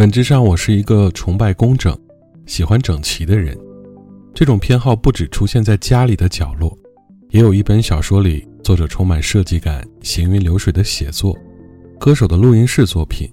[0.00, 1.94] 本质上，我是一个崇拜工整、
[2.46, 3.54] 喜欢整齐的人。
[4.32, 6.74] 这种偏好不只出现在家里的角落，
[7.28, 11.36] 也有一本小说里，作者充满设计感、行云流水的写作，
[11.98, 13.30] 歌手的录音室作品，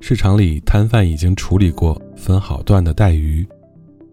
[0.00, 3.46] 市场里摊贩已经处理过、分好段的带鱼，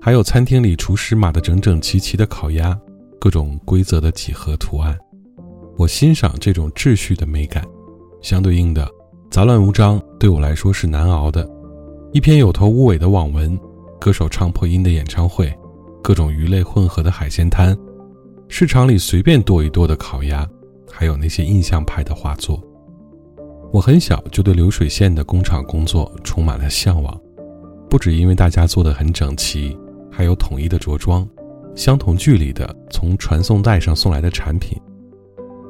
[0.01, 2.77] 还有餐厅里厨师码的整整齐齐的烤鸭，
[3.17, 4.99] 各种规则的几何图案。
[5.77, 7.63] 我欣赏这种秩序的美感，
[8.21, 8.85] 相对应的，
[9.31, 11.49] 杂乱无章对我来说是难熬的。
[12.13, 13.59] 一篇有头无尾的网文，
[13.99, 15.51] 歌手唱破音的演唱会，
[16.03, 17.75] 各种鱼类混合的海鲜摊，
[18.47, 20.47] 市场里随便剁一剁的烤鸭，
[20.91, 22.61] 还有那些印象派的画作。
[23.71, 27.19] 我很小就对流水线的工厂工作充满了向往，
[27.89, 29.75] 不只因为大家做的很整齐，
[30.11, 31.27] 还有统一的着装，
[31.75, 34.79] 相同距离的从传送带上送来的产品。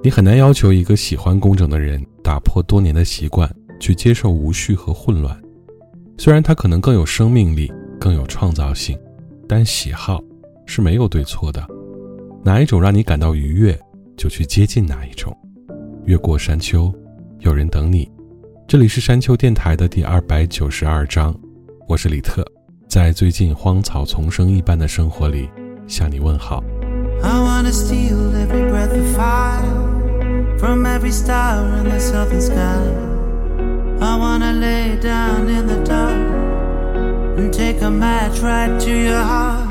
[0.04, 3.50] 你很难要求一个喜欢工整的人打破多年的习惯，
[3.80, 5.42] 去接受无序和混乱。
[6.18, 8.98] 虽然它可能更有生命力，更有创造性，
[9.48, 10.22] 但喜好
[10.66, 11.66] 是没有对错的。
[12.44, 13.78] 哪一种让你感到愉悦，
[14.16, 15.36] 就去接近哪一种。
[16.06, 16.94] 越过山丘，
[17.40, 18.10] 有人等你。
[18.68, 21.36] 这里是山丘电台的第二百九十二章，
[21.88, 22.46] 我是李特，
[22.88, 25.50] 在最近荒草丛生一般的生活里
[25.88, 26.64] 向你问好。
[27.22, 33.13] I wanna steal every breath of fire from every star in the southern sky.
[34.06, 39.63] I wanna lay down in the dark and take a match right to your heart.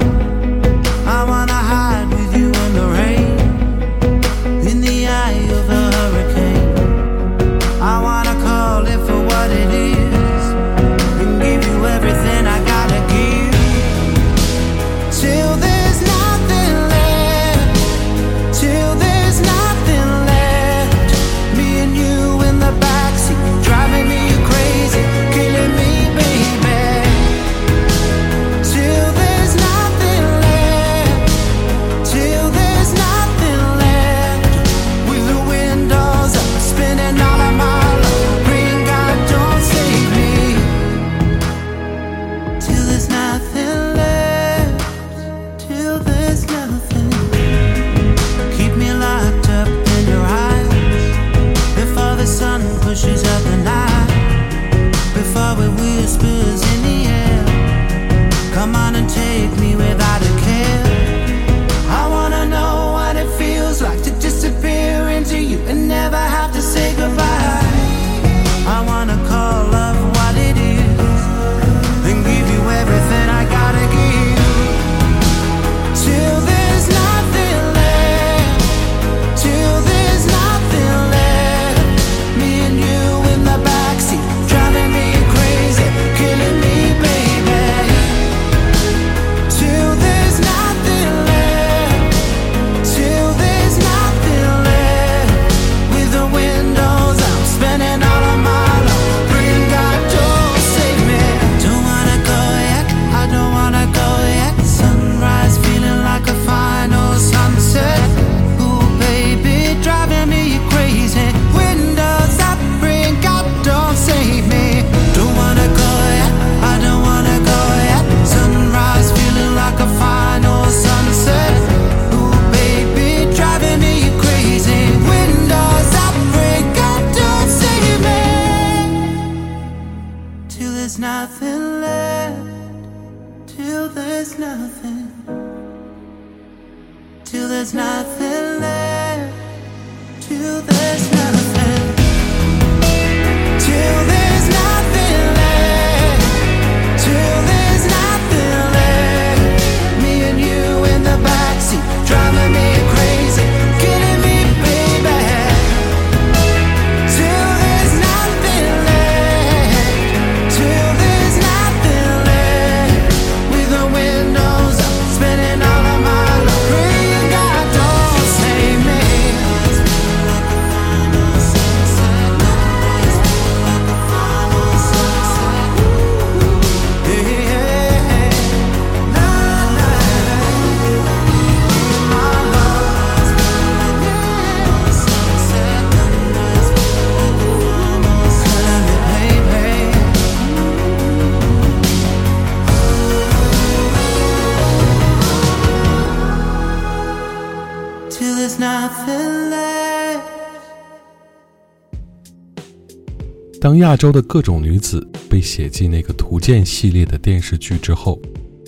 [203.63, 208.21] 当亚洲的各种女子被写进那个《图鉴》系列的电视剧之后，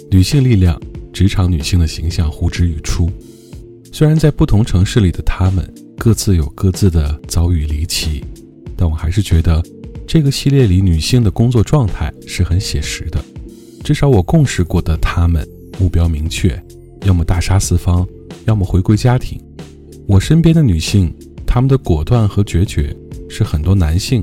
[0.09, 0.81] 女性力量、
[1.13, 3.11] 职场女性的形象呼之欲出。
[3.93, 5.69] 虽然在不同城市里的她们
[5.99, 8.23] 各自有各自的遭遇离奇，
[8.77, 9.61] 但我还是觉得
[10.07, 13.21] 这个系列里女性的工作状态是很写实的。
[13.83, 15.45] 至少我共事过的她们
[15.77, 16.57] 目标明确，
[17.05, 18.07] 要么大杀四方，
[18.45, 19.43] 要么回归家庭。
[20.07, 21.13] 我身边的女性，
[21.45, 22.97] 她们的果断和决绝
[23.29, 24.23] 是很多男性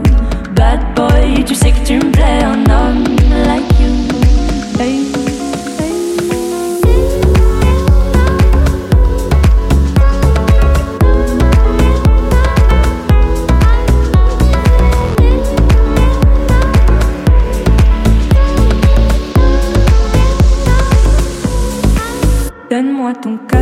[0.61, 3.03] Bad boy, tu sais que tu me plais, un homme
[3.47, 3.89] like you.
[4.79, 5.07] Hey,
[23.21, 23.60] ton cœur,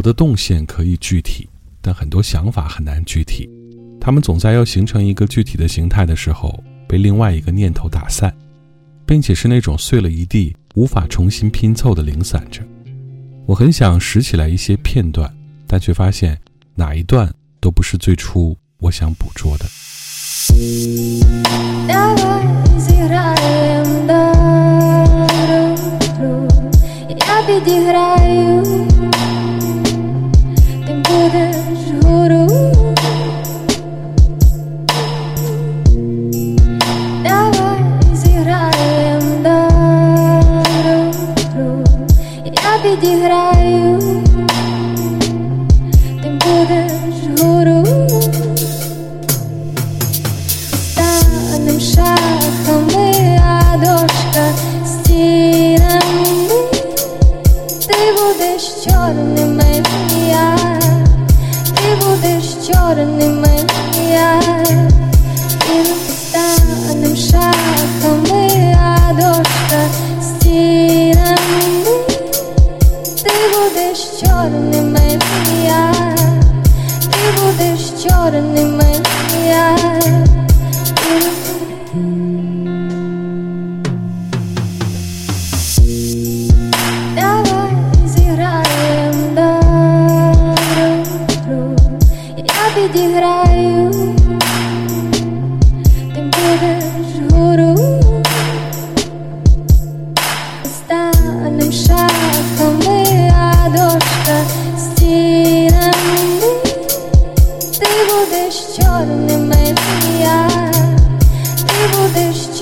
[0.00, 1.46] 活的动线可以具体，
[1.82, 3.46] 但很多想法很难具体。
[4.00, 8.34] 他们总在要形成一个具体的形态的时候，被另外一个念头打散，
[9.04, 12.62] 并且是那种碎了一地、无法重新拼凑的零散着。
[13.44, 15.30] 我很想拾起来一些片段，
[15.66, 16.40] 但却发现
[16.74, 17.30] 哪一段
[17.60, 19.66] 都不是最初我想捕捉的。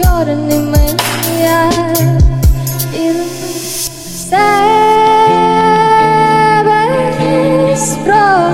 [0.03, 0.79] чорними
[1.41, 1.71] я
[2.93, 3.13] і
[4.07, 4.39] себе
[7.77, 8.51] спро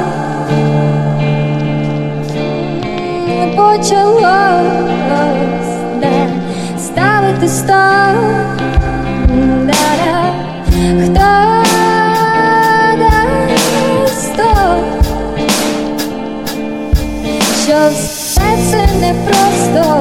[3.57, 4.25] почалось
[6.01, 6.29] де
[6.79, 7.85] ставити сто
[9.67, 11.55] дара
[17.65, 19.94] що все це непросто?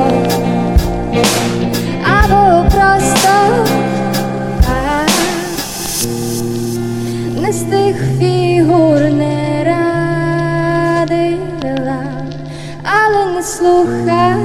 [7.93, 9.65] не з тих фігур не
[11.05, 12.05] радила,
[12.83, 14.37] але не слухай,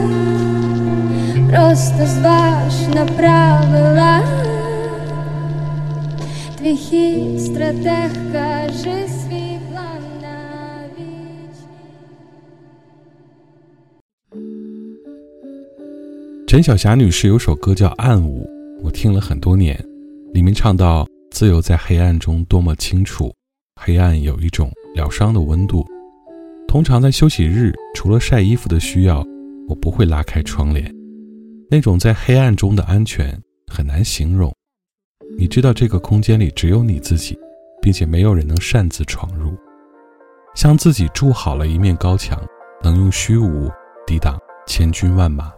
[1.49, 4.23] просто зваж на правила.
[6.57, 10.37] Твій хід стратег каже свій план на
[10.97, 11.55] віч.
[16.47, 18.47] 陈小霞女士有首歌叫《暗舞》，
[18.83, 19.83] 我听了很多年，
[20.33, 23.33] 里面唱到自由在黑暗中多么清楚，
[23.78, 25.86] 黑暗有一种疗伤的温度。
[26.66, 29.24] 通常在休息日，除了晒衣服的需要，
[29.68, 30.92] 我不会拉开窗帘。
[31.70, 33.40] 那种在黑暗中的安全
[33.72, 34.52] 很难形容。
[35.38, 37.38] 你知道这个空间里只有你自己，
[37.80, 39.56] 并且没有人能擅自闯入，
[40.54, 42.42] 像自己筑好了一面高墙，
[42.82, 43.70] 能用虚无
[44.06, 45.52] 抵挡千军万马。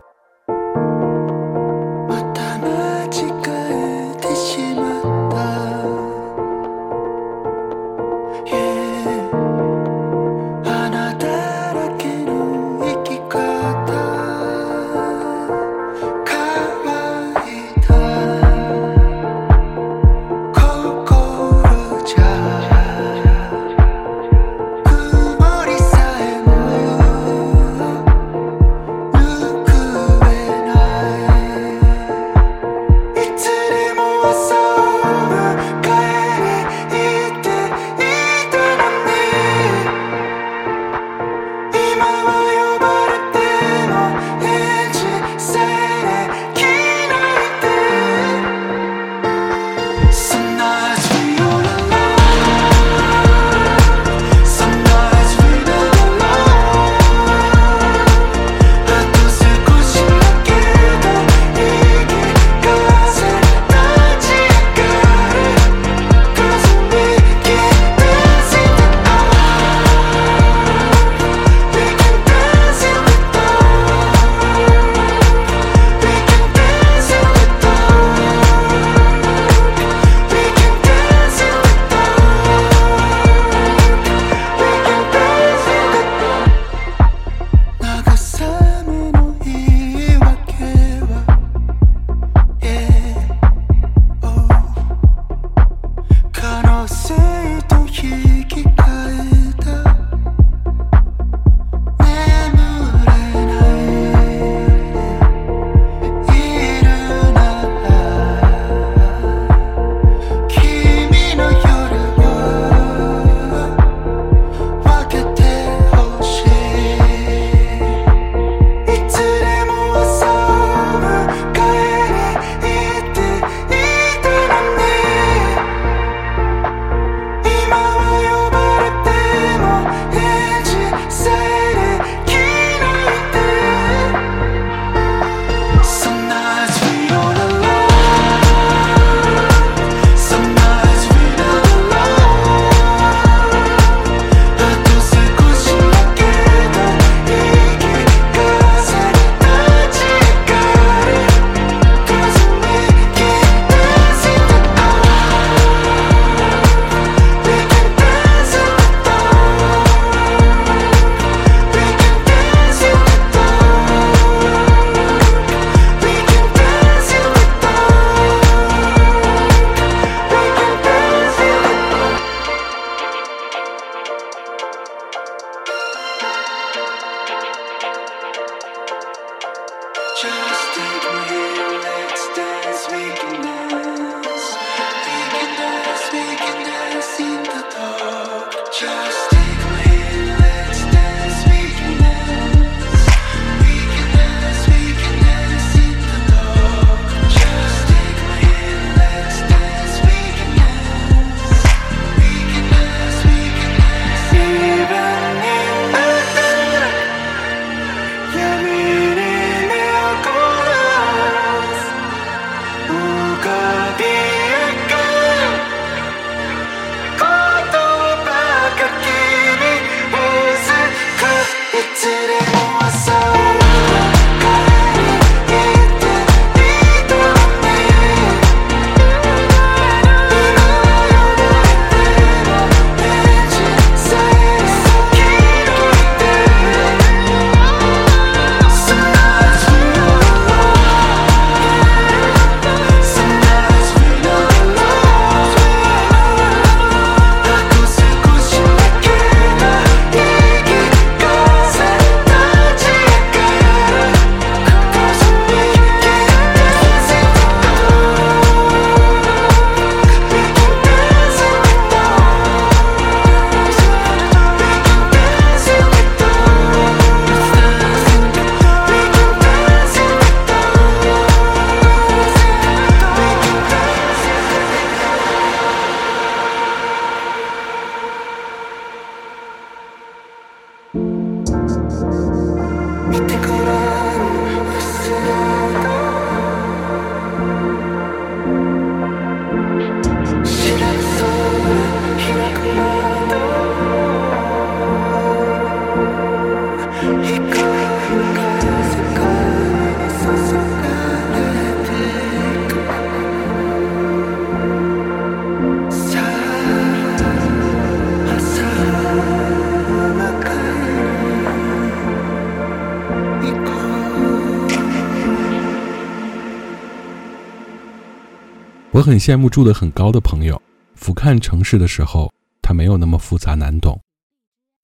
[319.01, 320.61] 我很羡慕住得很高的朋友，
[320.95, 323.99] 俯瞰城市的时候，它没有那么复杂难懂。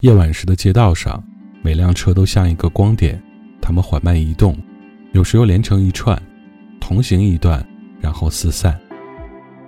[0.01, 1.23] 夜晚时的街道上，
[1.61, 3.23] 每辆车都像一个光点，
[3.61, 4.57] 它们缓慢移动，
[5.13, 6.19] 有时又连成一串，
[6.81, 7.63] 同行一段，
[8.01, 8.81] 然后四散。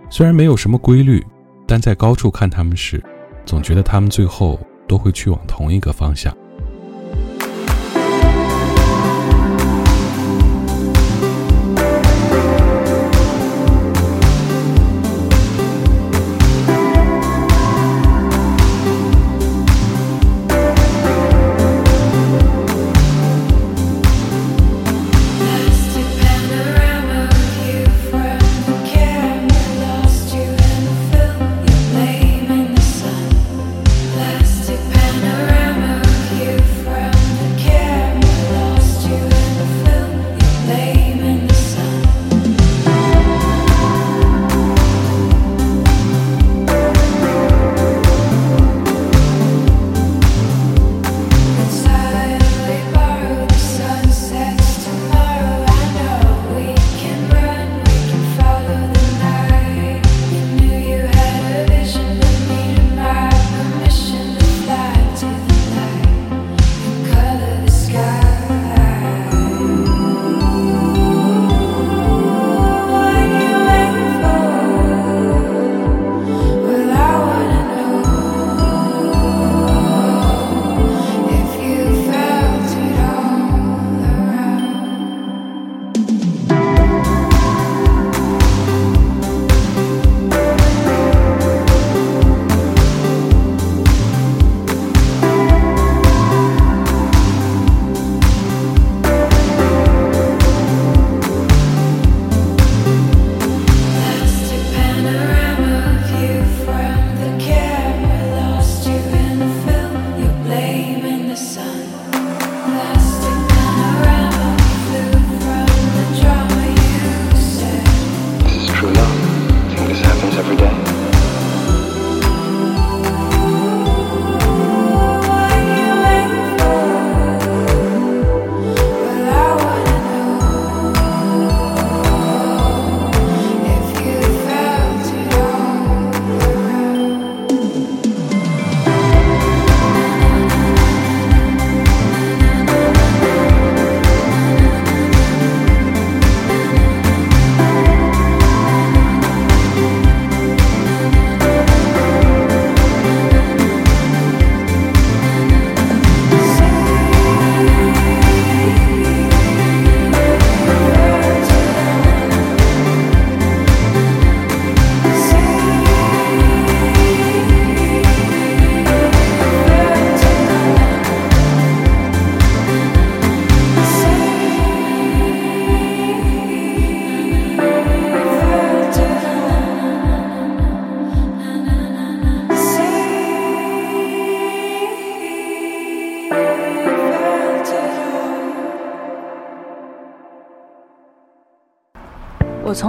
[0.08, 1.22] 虽然没有什么规律，
[1.66, 3.04] 但在高处看它们时，
[3.44, 4.58] 总觉得它们最后
[4.88, 6.34] 都会去往同一个方向。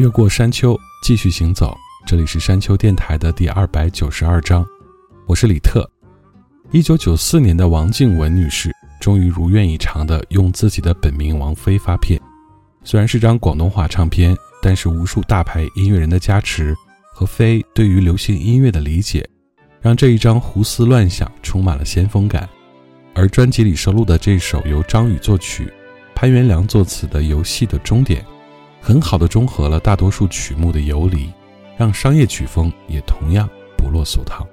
[0.00, 1.76] 越过山丘，继续行走。
[2.06, 4.64] 这里是山丘电台的第二百九十二章，
[5.26, 5.86] 我是李特。
[6.70, 12.18] 一九九四年的王静雯女士终于如愿以偿地用自己的本名王菲发片。
[12.82, 16.74] 虽然是张广东话唱片，但是无数大牌音乐人的加持
[17.12, 19.28] 和菲对于流行音乐的理解，
[19.82, 22.48] 让这一张胡思乱想充满了先锋感。
[23.14, 25.70] 而专辑里收录的这首由张宇作曲、
[26.14, 28.22] 潘元良作词的《游戏的终点》。
[28.80, 31.30] 很好的中和了大多数曲目的游离，
[31.76, 34.46] 让商业曲风也同样不落俗套。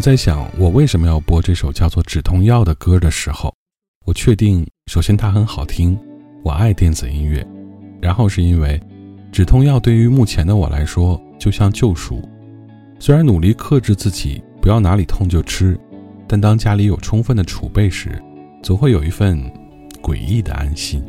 [0.00, 3.54] 我在想我为什么要播这首叫做《止痛药》的歌的时候，
[4.06, 5.94] 我确定，首先它很好听，
[6.42, 7.46] 我爱电子音乐，
[8.00, 8.78] 然后是因为
[9.30, 12.26] 《止痛药》对于目前的我来说就像救赎。
[12.98, 15.78] 虽然努力克制自己不要哪里痛就吃，
[16.26, 18.18] 但当家里有充分的储备时，
[18.62, 19.38] 总会有一份
[20.00, 21.04] 诡异的安心。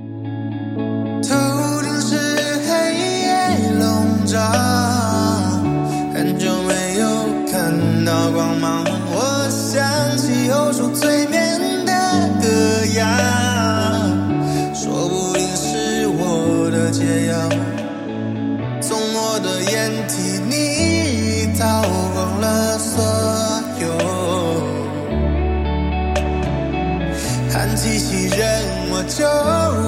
[29.13, 29.25] 就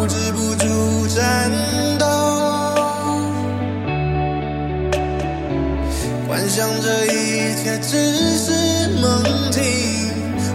[0.08, 1.50] 止不住颤
[1.98, 2.06] 抖。
[6.28, 8.52] 幻想这一切只是
[9.02, 9.64] 梦境，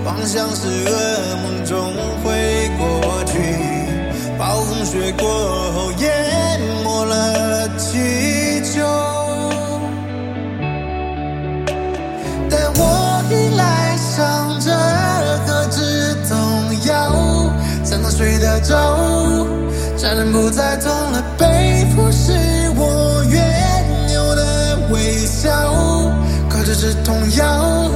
[0.04, 0.90] 妄想是噩
[1.42, 3.32] 梦终会过去。
[4.38, 5.28] 暴风雪过
[5.72, 6.17] 后淹
[18.58, 19.46] 能睡得着，
[19.96, 21.22] 才能不再痛了。
[21.38, 22.32] 背负是
[22.76, 25.50] 我原有的微笑，
[26.48, 27.90] 靠着止痛药，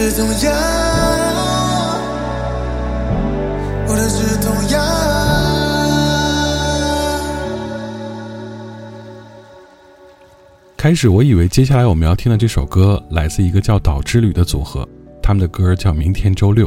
[0.00, 0.50] 止痛药，
[3.86, 4.80] 我的止痛药。
[10.74, 14.88] 开始我以为接下来我们要听的这首歌来自一个叫岛之旅的组合，
[15.22, 16.66] 他们的歌叫《明天周六》。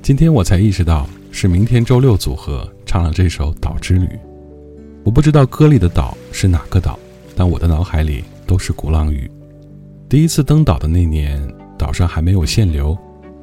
[0.00, 4.06] 今天我才意识到是明天周六组合唱了这首《岛之旅》。
[5.02, 6.96] 我不知道歌里的岛是哪个岛，
[7.34, 9.28] 但我的脑海里都是鼓浪屿。
[10.08, 11.42] 第一次登岛的那年，
[11.82, 12.96] 岛上还没有限流，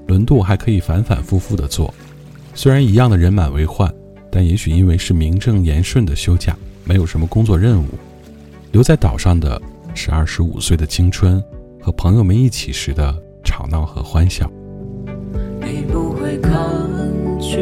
[0.08, 1.93] 轮渡还可以反反复复的坐。
[2.54, 3.93] 虽然一样的人满为患，
[4.32, 7.89] 但也许因为是名正言顺的休假，没有什么工作任务，
[8.71, 9.62] 留在岛上的
[9.93, 11.43] 是二十五岁的青春
[11.82, 14.49] 和朋友们一起时的吵闹和欢笑。
[15.60, 16.54] 你不会抗
[17.41, 17.58] 拒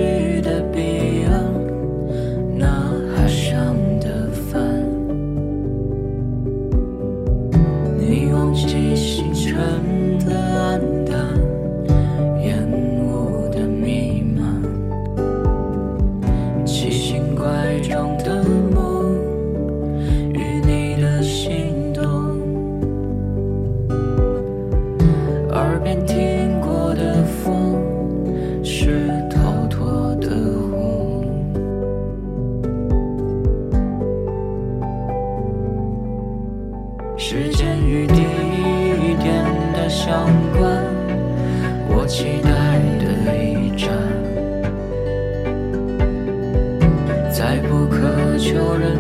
[48.48, 48.96] 求任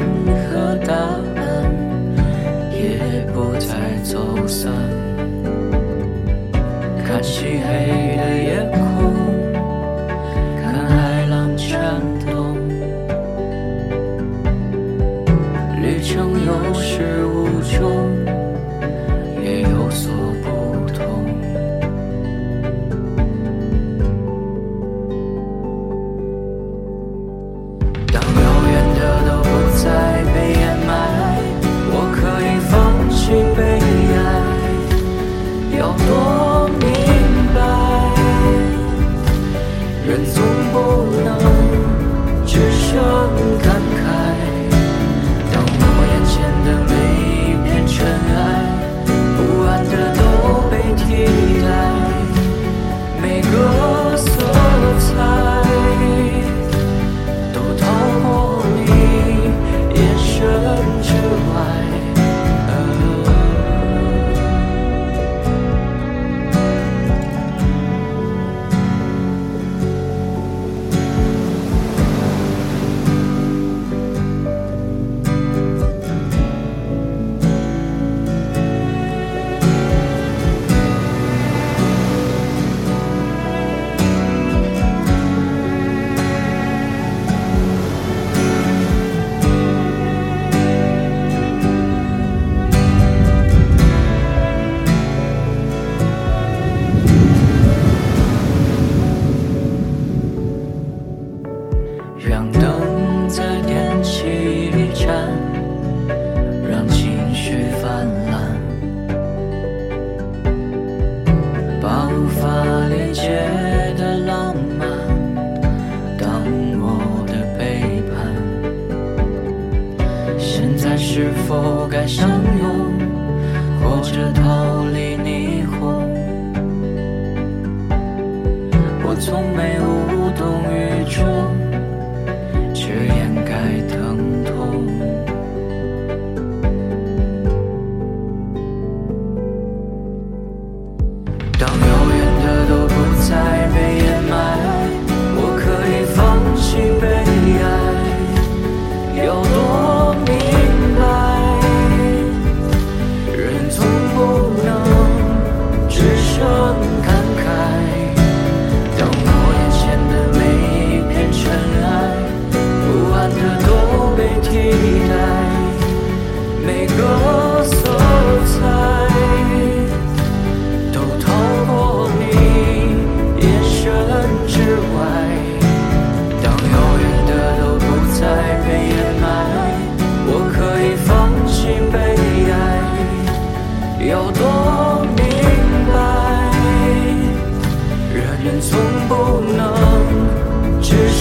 [0.51, 1.41] 何答案，
[2.73, 3.69] 也不再
[4.03, 4.73] 走散。
[7.05, 8.77] 看漆黑的夜空，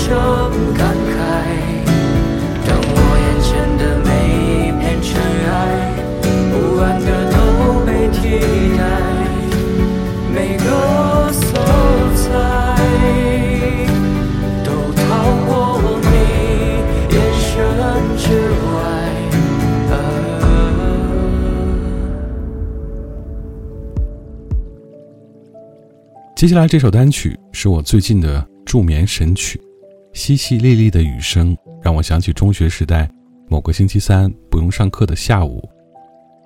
[0.09, 0.15] 能只剩
[0.75, 1.19] 感慨。
[2.67, 5.11] 当我眼前的每一片尘
[5.51, 5.53] 埃，
[6.53, 7.35] 不安的都
[7.85, 8.17] 被替
[8.77, 8.81] 代，
[10.33, 10.65] 每个
[11.33, 11.43] 色
[12.15, 12.25] 彩
[14.65, 15.05] 都逃
[15.47, 15.51] 过
[16.03, 16.07] 你
[17.13, 17.47] 眼神
[18.17, 18.75] 之外。
[26.37, 29.59] 接下来这首单曲是我最近的助眠神曲，
[30.17, 33.07] 淅淅沥沥的雨声让我想起中学时代
[33.51, 35.63] 某个星期三不用上课的下午，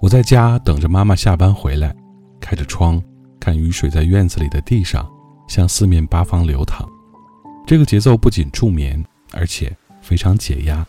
[0.02, 1.94] 我在家等着妈妈下班回来，
[2.40, 3.00] 开着窗
[3.38, 5.08] 看雨水在院子里的地上
[5.48, 6.84] 向四面八方流淌。
[7.64, 10.84] 这个节奏不仅助眠，而且非常解压。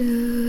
[0.00, 0.39] do.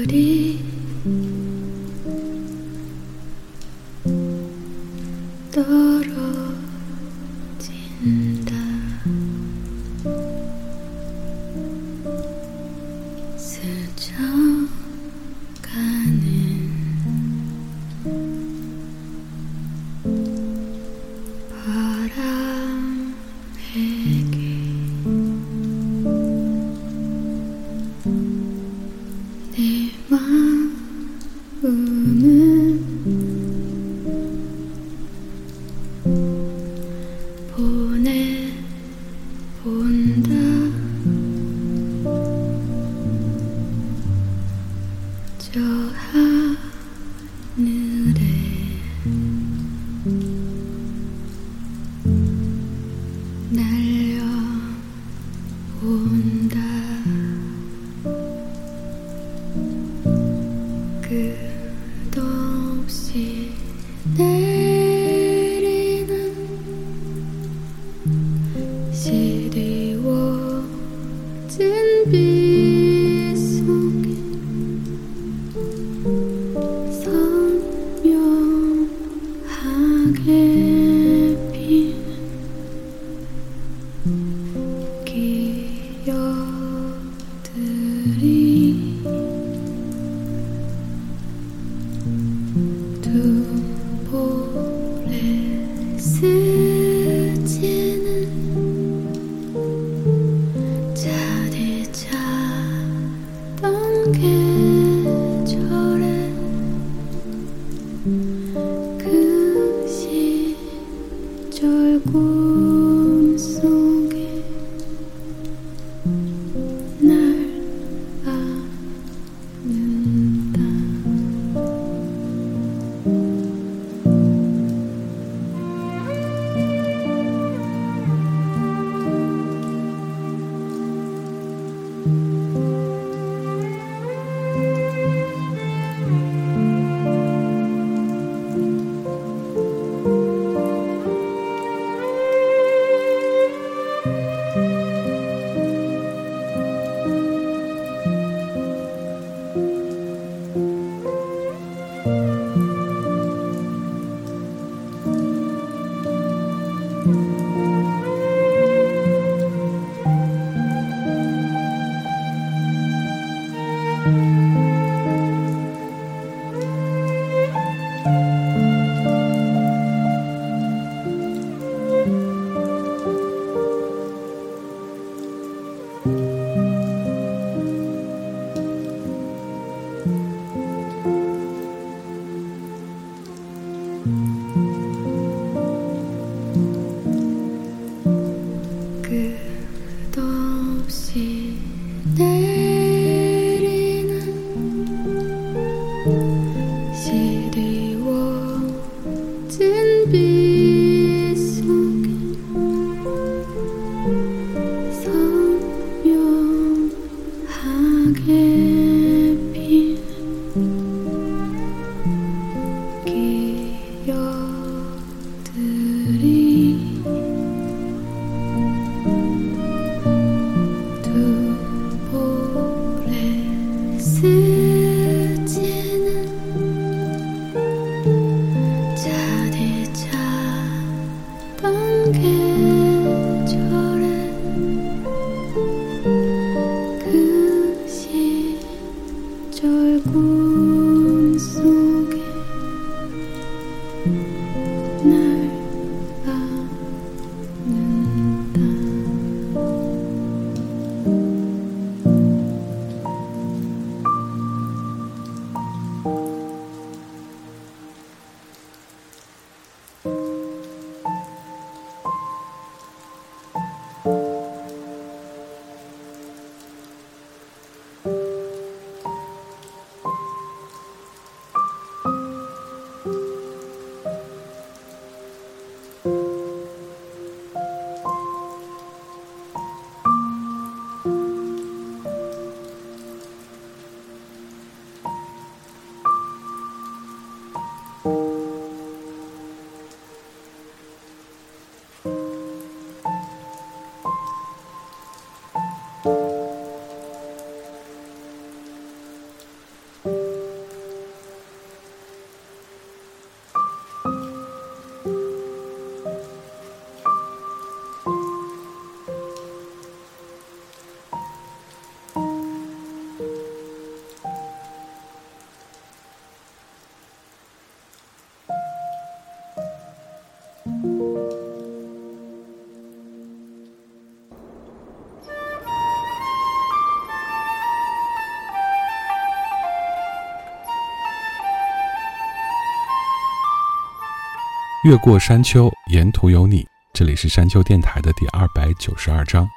[334.83, 336.65] 越过山丘，沿途有你。
[336.91, 339.47] 这里是山丘电台的第二百九十二章。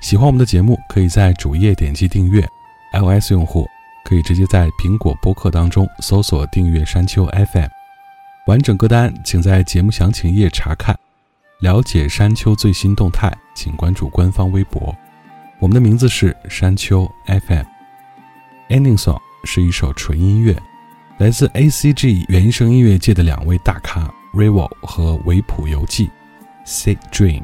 [0.00, 2.44] 喜欢我们的节目，可以在主页点击订阅。
[2.92, 3.64] iOS 用户
[4.04, 7.68] 可以直接在苹果播客当中搜索订阅山丘 FM。
[8.48, 10.98] 完整歌单请在节目详情页查看。
[11.60, 14.92] 了解山丘最新动态，请关注官方微博。
[15.60, 17.64] 我们的名字是山丘 FM。
[18.68, 20.60] Ending Song 是一首纯音乐，
[21.18, 24.12] 来自 ACG 原声音乐界的两位大咖。
[24.36, 26.10] Rivo 和维普游记
[26.66, 27.42] ，Sick Dream，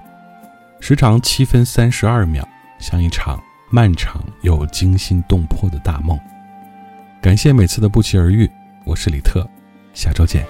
[0.79, 2.47] 时长七分三十二秒，
[2.79, 6.21] 像一场漫长又惊心动魄的大梦。
[7.23, 8.51] 感谢每次的不期而遇，
[8.85, 9.49] 我是李特，
[9.95, 10.45] 下周见。